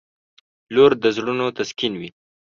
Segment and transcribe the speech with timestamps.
[0.73, 2.09] •لور د زړونو تسکین وي.